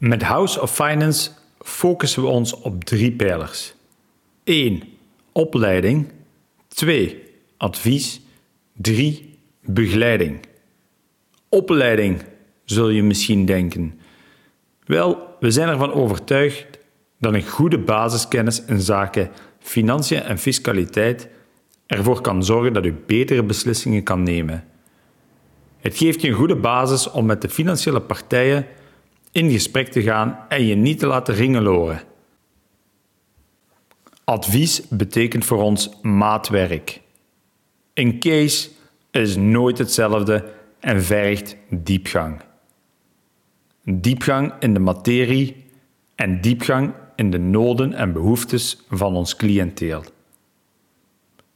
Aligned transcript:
Met 0.00 0.22
House 0.22 0.60
of 0.60 0.74
Finance 0.74 1.30
focussen 1.58 2.22
we 2.22 2.28
ons 2.28 2.54
op 2.54 2.84
drie 2.84 3.12
pijlers. 3.12 3.74
1. 4.44 4.82
Opleiding. 5.32 6.12
2. 6.68 7.22
Advies. 7.56 8.20
3. 8.76 9.38
Begeleiding. 9.64 10.40
Opleiding, 11.48 12.22
zul 12.64 12.88
je 12.88 13.02
misschien 13.02 13.44
denken. 13.44 14.00
Wel, 14.84 15.36
we 15.40 15.50
zijn 15.50 15.68
ervan 15.68 15.92
overtuigd 15.92 16.78
dat 17.18 17.34
een 17.34 17.48
goede 17.48 17.78
basiskennis 17.78 18.64
in 18.64 18.80
zaken 18.80 19.30
financiën 19.58 20.22
en 20.22 20.38
fiscaliteit 20.38 21.28
ervoor 21.86 22.20
kan 22.20 22.44
zorgen 22.44 22.72
dat 22.72 22.84
u 22.84 22.94
betere 23.06 23.42
beslissingen 23.42 24.02
kan 24.02 24.22
nemen. 24.22 24.64
Het 25.78 25.96
geeft 25.96 26.20
je 26.20 26.28
een 26.28 26.34
goede 26.34 26.56
basis 26.56 27.10
om 27.10 27.26
met 27.26 27.42
de 27.42 27.48
financiële 27.48 28.00
partijen 28.00 28.66
in 29.32 29.50
gesprek 29.50 29.88
te 29.88 30.02
gaan 30.02 30.38
en 30.48 30.64
je 30.64 30.74
niet 30.74 30.98
te 30.98 31.06
laten 31.06 31.34
ringeloren. 31.34 32.02
Advies 34.24 34.88
betekent 34.88 35.44
voor 35.44 35.62
ons 35.62 35.90
maatwerk. 36.02 37.00
Een 37.94 38.18
case 38.18 38.68
is 39.10 39.36
nooit 39.36 39.78
hetzelfde 39.78 40.52
en 40.80 41.02
vergt 41.02 41.56
diepgang. 41.68 42.40
Diepgang 43.84 44.52
in 44.58 44.74
de 44.74 44.80
materie 44.80 45.64
en 46.14 46.40
diepgang 46.40 46.92
in 47.14 47.30
de 47.30 47.38
noden 47.38 47.92
en 47.94 48.12
behoeftes 48.12 48.84
van 48.88 49.16
ons 49.16 49.36
cliënteel. 49.36 50.04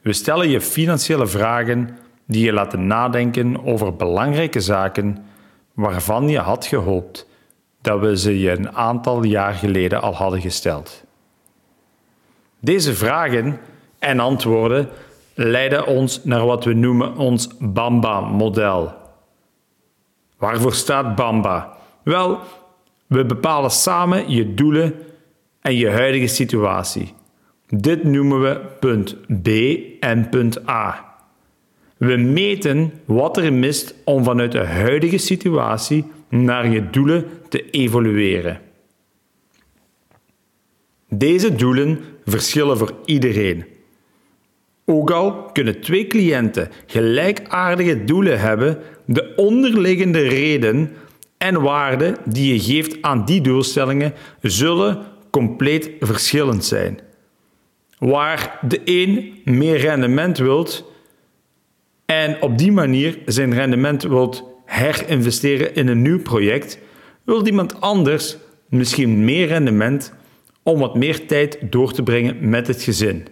We 0.00 0.12
stellen 0.12 0.48
je 0.48 0.60
financiële 0.60 1.26
vragen 1.26 1.98
die 2.26 2.44
je 2.44 2.52
laten 2.52 2.86
nadenken 2.86 3.64
over 3.64 3.96
belangrijke 3.96 4.60
zaken 4.60 5.24
waarvan 5.72 6.28
je 6.28 6.38
had 6.38 6.66
gehoopt 6.66 7.26
dat 7.84 8.00
we 8.00 8.18
ze 8.18 8.40
je 8.40 8.50
een 8.50 8.72
aantal 8.72 9.22
jaar 9.22 9.54
geleden 9.54 10.02
al 10.02 10.14
hadden 10.14 10.40
gesteld. 10.40 11.04
Deze 12.60 12.94
vragen 12.94 13.58
en 13.98 14.20
antwoorden 14.20 14.88
leiden 15.34 15.86
ons 15.86 16.24
naar 16.24 16.46
wat 16.46 16.64
we 16.64 16.72
noemen 16.72 17.16
ons 17.16 17.48
Bamba-model. 17.58 18.92
Waarvoor 20.38 20.74
staat 20.74 21.14
Bamba? 21.14 21.76
Wel, 22.02 22.38
we 23.06 23.24
bepalen 23.24 23.70
samen 23.70 24.30
je 24.30 24.54
doelen 24.54 24.94
en 25.60 25.76
je 25.76 25.90
huidige 25.90 26.26
situatie. 26.26 27.14
Dit 27.68 28.04
noemen 28.04 28.42
we 28.42 28.60
punt 28.80 29.16
B 29.42 29.48
en 30.00 30.28
punt 30.28 30.68
A. 30.68 31.14
We 31.96 32.16
meten 32.16 32.92
wat 33.04 33.36
er 33.36 33.52
mist 33.52 33.94
om 34.04 34.24
vanuit 34.24 34.52
de 34.52 34.64
huidige 34.66 35.18
situatie 35.18 36.04
naar 36.42 36.68
je 36.68 36.90
doelen 36.90 37.24
te 37.48 37.70
evolueren. 37.70 38.60
Deze 41.08 41.54
doelen 41.54 42.00
verschillen 42.24 42.78
voor 42.78 42.94
iedereen. 43.04 43.64
Ook 44.84 45.10
al 45.10 45.50
kunnen 45.52 45.80
twee 45.80 46.06
cliënten 46.06 46.70
gelijkaardige 46.86 48.04
doelen 48.04 48.40
hebben, 48.40 48.78
de 49.06 49.32
onderliggende 49.36 50.28
reden 50.28 50.92
en 51.38 51.62
waarde 51.62 52.16
die 52.24 52.52
je 52.52 52.60
geeft 52.60 53.02
aan 53.02 53.24
die 53.24 53.40
doelstellingen 53.40 54.12
zullen 54.40 55.02
compleet 55.30 55.90
verschillend 56.00 56.64
zijn. 56.64 56.98
Waar 57.98 58.58
de 58.68 58.80
een 58.84 59.40
meer 59.44 59.76
rendement 59.76 60.38
wilt 60.38 60.92
en 62.04 62.42
op 62.42 62.58
die 62.58 62.72
manier 62.72 63.18
zijn 63.26 63.54
rendement 63.54 64.02
wilt 64.02 64.53
herinvesteren 64.74 65.74
in 65.74 65.88
een 65.88 66.02
nieuw 66.02 66.22
project, 66.22 66.78
wil 67.24 67.46
iemand 67.46 67.80
anders 67.80 68.36
misschien 68.68 69.24
meer 69.24 69.46
rendement 69.46 70.12
om 70.62 70.78
wat 70.78 70.94
meer 70.94 71.26
tijd 71.26 71.58
door 71.60 71.92
te 71.92 72.02
brengen 72.02 72.48
met 72.48 72.66
het 72.66 72.82
gezin. 72.82 73.26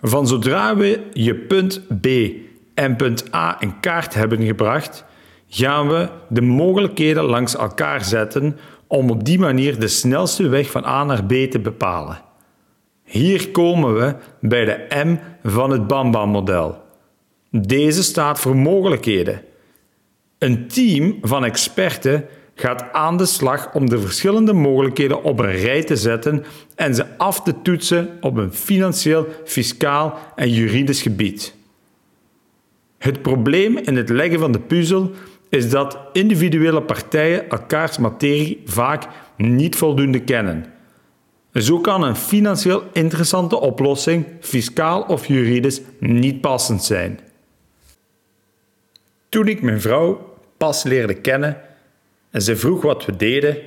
Van 0.00 0.26
zodra 0.26 0.76
we 0.76 1.00
je 1.12 1.34
punt 1.34 2.00
B 2.00 2.06
en 2.74 2.96
punt 2.96 3.34
A 3.34 3.56
in 3.60 3.80
kaart 3.80 4.14
hebben 4.14 4.42
gebracht, 4.42 5.04
gaan 5.48 5.88
we 5.88 6.08
de 6.28 6.40
mogelijkheden 6.40 7.24
langs 7.24 7.56
elkaar 7.56 8.04
zetten 8.04 8.58
om 8.86 9.10
op 9.10 9.24
die 9.24 9.38
manier 9.38 9.80
de 9.80 9.88
snelste 9.88 10.48
weg 10.48 10.70
van 10.70 10.84
A 10.84 11.04
naar 11.04 11.24
B 11.24 11.32
te 11.32 11.58
bepalen. 11.62 12.20
Hier 13.04 13.50
komen 13.50 13.94
we 13.94 14.14
bij 14.40 14.64
de 14.64 15.04
M 15.04 15.16
van 15.48 15.70
het 15.70 15.86
Bamba-model. 15.86 16.86
Deze 17.50 18.02
staat 18.02 18.40
voor 18.40 18.56
mogelijkheden. 18.56 19.42
Een 20.38 20.68
team 20.68 21.18
van 21.22 21.44
experten 21.44 22.24
gaat 22.54 22.92
aan 22.92 23.16
de 23.16 23.26
slag 23.26 23.74
om 23.74 23.88
de 23.88 24.00
verschillende 24.00 24.52
mogelijkheden 24.52 25.22
op 25.22 25.38
een 25.38 25.56
rij 25.56 25.84
te 25.84 25.96
zetten 25.96 26.44
en 26.74 26.94
ze 26.94 27.16
af 27.16 27.42
te 27.42 27.54
toetsen 27.62 28.18
op 28.20 28.36
een 28.36 28.52
financieel, 28.52 29.26
fiscaal 29.44 30.18
en 30.36 30.50
juridisch 30.50 31.02
gebied. 31.02 31.54
Het 32.98 33.22
probleem 33.22 33.76
in 33.76 33.96
het 33.96 34.08
leggen 34.08 34.38
van 34.38 34.52
de 34.52 34.60
puzzel 34.60 35.10
is 35.48 35.70
dat 35.70 35.98
individuele 36.12 36.82
partijen 36.82 37.48
elkaars 37.50 37.98
materie 37.98 38.62
vaak 38.64 39.06
niet 39.36 39.76
voldoende 39.76 40.20
kennen. 40.20 40.64
Zo 41.52 41.78
kan 41.78 42.02
een 42.02 42.16
financieel 42.16 42.82
interessante 42.92 43.60
oplossing, 43.60 44.26
fiscaal 44.40 45.02
of 45.02 45.26
juridisch, 45.26 45.80
niet 45.98 46.40
passend 46.40 46.84
zijn. 46.84 47.20
Toen 49.28 49.48
ik 49.48 49.62
mijn 49.62 49.80
vrouw 49.80 50.36
pas 50.56 50.82
leerde 50.82 51.14
kennen 51.14 51.60
en 52.30 52.42
ze 52.42 52.56
vroeg 52.56 52.82
wat 52.82 53.04
we 53.04 53.16
deden, 53.16 53.58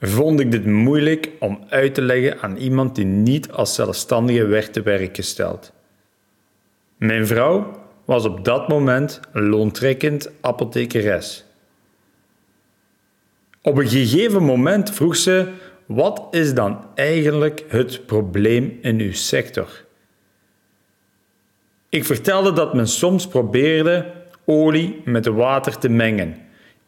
vond 0.00 0.40
ik 0.40 0.50
dit 0.50 0.66
moeilijk 0.66 1.30
om 1.38 1.64
uit 1.68 1.94
te 1.94 2.02
leggen 2.02 2.40
aan 2.40 2.56
iemand 2.56 2.94
die 2.94 3.04
niet 3.04 3.50
als 3.50 3.74
zelfstandige 3.74 4.46
werd 4.46 4.72
te 4.72 4.82
werk 4.82 5.16
gesteld. 5.16 5.72
Mijn 6.96 7.26
vrouw 7.26 7.82
was 8.04 8.24
op 8.24 8.44
dat 8.44 8.68
moment 8.68 9.20
loontrekkend 9.32 10.30
apothekeres. 10.40 11.44
Op 13.62 13.76
een 13.76 13.88
gegeven 13.88 14.42
moment 14.42 14.90
vroeg 14.90 15.16
ze: 15.16 15.48
Wat 15.86 16.26
is 16.30 16.54
dan 16.54 16.86
eigenlijk 16.94 17.64
het 17.68 18.06
probleem 18.06 18.78
in 18.82 19.00
uw 19.00 19.12
sector? 19.12 19.84
Ik 21.88 22.04
vertelde 22.04 22.52
dat 22.52 22.74
men 22.74 22.88
soms 22.88 23.26
probeerde 23.28 24.12
olie 24.44 25.00
met 25.04 25.26
water 25.26 25.78
te 25.78 25.88
mengen 25.88 26.36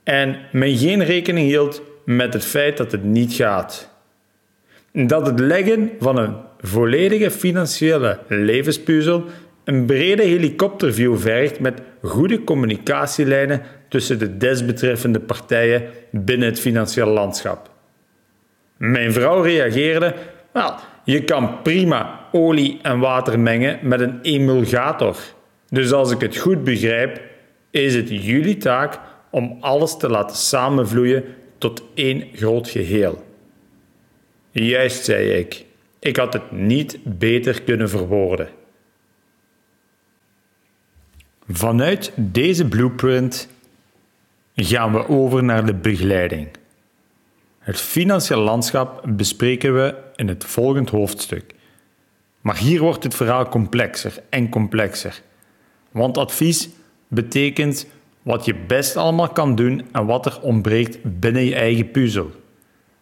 en 0.04 0.36
men 0.52 0.76
geen 0.76 1.04
rekening 1.04 1.48
hield 1.48 1.82
met 2.04 2.32
het 2.32 2.44
feit 2.44 2.76
dat 2.76 2.92
het 2.92 3.04
niet 3.04 3.32
gaat. 3.32 3.94
Dat 4.92 5.26
het 5.26 5.40
leggen 5.40 5.90
van 6.00 6.18
een 6.18 6.34
volledige 6.60 7.30
financiële 7.30 8.18
levenspuzzel 8.28 9.24
een 9.64 9.86
brede 9.86 10.22
helikopterview 10.22 11.18
vergt 11.18 11.60
met 11.60 11.80
goede 12.02 12.44
communicatielijnen 12.44 13.62
tussen 13.88 14.18
de 14.18 14.36
desbetreffende 14.36 15.20
partijen 15.20 15.82
binnen 16.10 16.48
het 16.48 16.60
financiële 16.60 17.10
landschap. 17.10 17.70
Mijn 18.76 19.12
vrouw 19.12 19.42
reageerde: 19.42 20.14
Wel, 20.52 20.74
je 21.04 21.24
kan 21.24 21.62
prima 21.62 22.20
olie 22.32 22.78
en 22.82 22.98
water 22.98 23.40
mengen 23.40 23.78
met 23.82 24.00
een 24.00 24.18
emulgator. 24.22 25.16
Dus 25.68 25.92
als 25.92 26.10
ik 26.10 26.20
het 26.20 26.36
goed 26.36 26.64
begrijp, 26.64 27.20
is 27.82 27.94
het 27.94 28.08
jullie 28.08 28.56
taak 28.56 29.00
om 29.30 29.56
alles 29.60 29.96
te 29.96 30.08
laten 30.08 30.36
samenvloeien 30.36 31.24
tot 31.58 31.82
één 31.94 32.28
groot 32.32 32.68
geheel. 32.68 33.24
Juist, 34.50 35.04
zei 35.04 35.30
ik. 35.30 35.64
Ik 35.98 36.16
had 36.16 36.32
het 36.32 36.52
niet 36.52 36.98
beter 37.02 37.62
kunnen 37.62 37.88
verwoorden. 37.88 38.48
Vanuit 41.48 42.12
deze 42.14 42.68
blueprint 42.68 43.48
gaan 44.54 44.92
we 44.92 45.08
over 45.08 45.44
naar 45.44 45.66
de 45.66 45.74
begeleiding. 45.74 46.48
Het 47.58 47.80
financiële 47.80 48.40
landschap 48.40 49.02
bespreken 49.06 49.74
we 49.74 49.94
in 50.14 50.28
het 50.28 50.44
volgende 50.44 50.90
hoofdstuk. 50.90 51.54
Maar 52.40 52.56
hier 52.56 52.80
wordt 52.80 53.02
het 53.02 53.14
verhaal 53.14 53.48
complexer 53.48 54.22
en 54.28 54.48
complexer. 54.48 55.22
Want 55.90 56.18
advies 56.18 56.68
betekent 57.08 57.86
wat 58.22 58.44
je 58.44 58.54
best 58.54 58.96
allemaal 58.96 59.28
kan 59.28 59.54
doen 59.54 59.82
en 59.92 60.06
wat 60.06 60.26
er 60.26 60.40
ontbreekt 60.40 60.98
binnen 61.02 61.44
je 61.44 61.54
eigen 61.54 61.90
puzzel. 61.90 62.30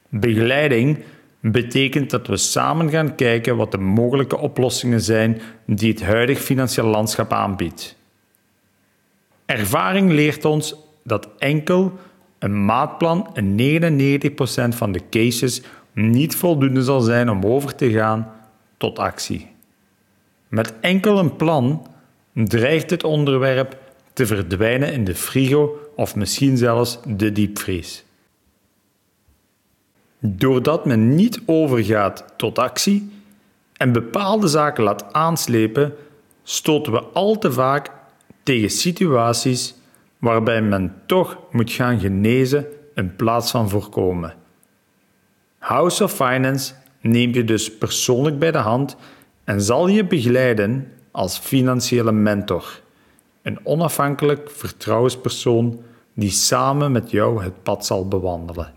Begeleiding 0.08 0.98
betekent 1.40 2.10
dat 2.10 2.26
we 2.26 2.36
samen 2.36 2.90
gaan 2.90 3.14
kijken 3.14 3.56
wat 3.56 3.70
de 3.70 3.78
mogelijke 3.78 4.38
oplossingen 4.38 5.00
zijn 5.00 5.40
die 5.66 5.90
het 5.90 6.02
huidige 6.02 6.42
financiële 6.42 6.88
landschap 6.88 7.32
aanbiedt. 7.32 7.96
Ervaring 9.46 10.10
leert 10.10 10.44
ons 10.44 10.74
dat 11.02 11.28
enkel 11.38 11.92
een 12.38 12.64
maatplan 12.64 13.30
in 13.34 13.80
99% 14.72 14.76
van 14.76 14.92
de 14.92 15.00
cases 15.10 15.62
niet 15.92 16.36
voldoende 16.36 16.82
zal 16.82 17.00
zijn 17.00 17.30
om 17.30 17.44
over 17.44 17.74
te 17.74 17.90
gaan 17.90 18.32
tot 18.76 18.98
actie. 18.98 19.48
Met 20.48 20.74
enkel 20.80 21.18
een 21.18 21.36
plan 21.36 21.86
dreigt 22.32 22.90
het 22.90 23.04
onderwerp 23.04 23.82
te 24.14 24.26
verdwijnen 24.26 24.93
in 24.93 25.05
de 25.05 25.14
frigo 25.14 25.78
of 25.96 26.16
misschien 26.16 26.56
zelfs 26.56 26.99
de 27.06 27.32
diepvries. 27.32 28.05
Doordat 30.19 30.84
men 30.84 31.14
niet 31.14 31.40
overgaat 31.46 32.25
tot 32.37 32.58
actie 32.58 33.12
en 33.76 33.93
bepaalde 33.93 34.49
zaken 34.49 34.84
laat 34.84 35.12
aanslepen, 35.12 35.94
stoten 36.43 36.93
we 36.93 37.00
al 37.00 37.38
te 37.38 37.52
vaak 37.52 37.90
tegen 38.43 38.70
situaties 38.70 39.75
waarbij 40.19 40.62
men 40.62 40.94
toch 41.06 41.38
moet 41.50 41.70
gaan 41.70 42.00
genezen 42.00 42.66
in 42.94 43.16
plaats 43.16 43.50
van 43.50 43.69
voorkomen. 43.69 44.34
House 45.58 46.05
of 46.05 46.12
Finance 46.12 46.75
neemt 47.00 47.34
je 47.34 47.44
dus 47.44 47.78
persoonlijk 47.78 48.38
bij 48.38 48.50
de 48.50 48.58
hand 48.58 48.96
en 49.44 49.62
zal 49.62 49.88
je 49.88 50.05
begeleiden 50.05 50.93
als 51.11 51.38
financiële 51.38 52.12
mentor, 52.12 52.81
een 53.44 53.58
onafhankelijk 53.62 54.50
vertrouwenspersoon 54.50 55.81
die 56.14 56.31
samen 56.31 56.93
met 56.93 57.11
jou 57.11 57.43
het 57.43 57.62
pad 57.62 57.87
zal 57.87 58.08
bewandelen. 58.08 58.73